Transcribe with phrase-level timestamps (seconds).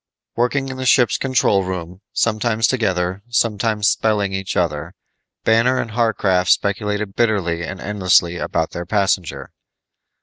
[0.35, 4.95] Working in the ship's control room, sometimes together, sometimes spelling each other,
[5.43, 9.51] Banner and Warcraft speculated bitterly and endlessly about their passenger.